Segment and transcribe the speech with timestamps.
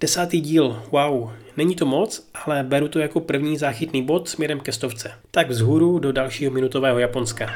[0.00, 4.72] Desátý díl, wow, není to moc, ale beru to jako první záchytný bod směrem ke
[4.72, 5.12] stovce.
[5.30, 7.46] Tak vzhůru do dalšího minutového Japonska.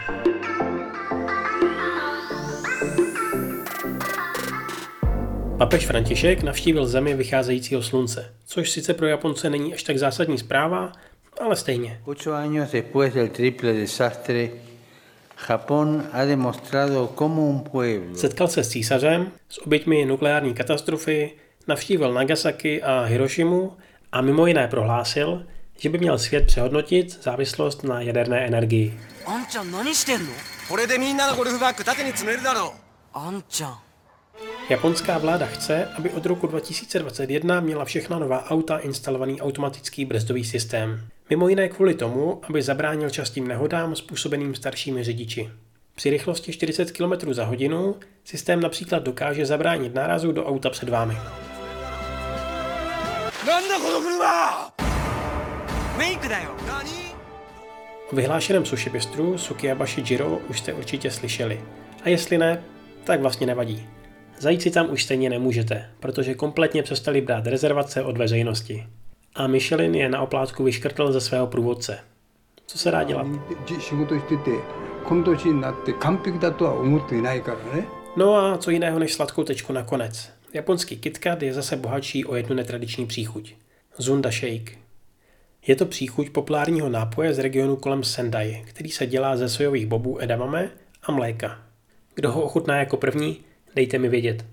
[5.58, 10.92] Papež František navštívil zemi vycházejícího slunce, což sice pro Japonce není až tak zásadní zpráva,
[11.40, 12.00] ale stejně.
[12.04, 14.48] Ocho años después del triple desastre,
[15.48, 21.32] Japón ha demostrado cómo un pueblo Setkal se s císařem, s oběťmi nukleární katastrofy,
[21.68, 23.76] Navštívil Nagasaki a Hirošimu
[24.12, 25.46] a mimo jiné prohlásil,
[25.78, 29.00] že by měl svět přehodnotit závislost na jaderné energii.
[34.70, 41.06] Japonská vláda chce, aby od roku 2021 měla všechna nová auta instalovaný automatický brzdový systém.
[41.30, 45.50] Mimo jiné kvůli tomu, aby zabránil častým nehodám způsobeným staršími řidiči.
[45.94, 51.16] Při rychlosti 40 km za hodinu systém například dokáže zabránit nárazu do auta před vámi.
[53.47, 54.73] なんだこの車
[55.97, 56.49] メイクだよ
[58.11, 61.61] O vyhlášeném sushi bistru Sukiyabashi Jiro už jste určitě slyšeli.
[62.03, 62.63] A jestli ne,
[63.03, 63.87] tak vlastně nevadí.
[64.39, 68.87] Zajít si tam už stejně nemůžete, protože kompletně přestali brát rezervace od veřejnosti.
[69.35, 71.99] A Michelin je na oplátku vyškrtl ze svého průvodce.
[72.67, 73.27] Co se dá dělat?
[73.67, 74.51] じ仕事してて
[75.05, 80.31] この年になって完璧だとは思っていないからね No a co jiného než sladkou tečku nakonec.
[80.52, 83.54] Japonský KitKat je zase bohatší o jednu netradiční příchuť.
[83.98, 84.72] Zunda Shake.
[85.66, 90.22] Je to příchuť populárního nápoje z regionu kolem Sendai, který se dělá ze sojových bobů
[90.22, 90.70] edamame
[91.02, 91.58] a mléka.
[92.14, 93.40] Kdo ho ochutná jako první,
[93.74, 94.44] dejte mi vědět.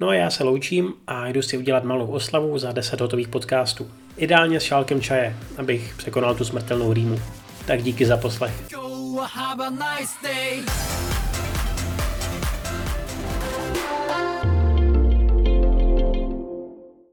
[0.00, 3.90] No a já se loučím a jdu si udělat malou oslavu za 10 hotových podcastů.
[4.16, 7.20] Ideálně s šálkem čaje, abych překonal tu smrtelnou rýmu.
[7.66, 8.52] Tak díky za poslech.
[8.70, 10.95] Go have a nice day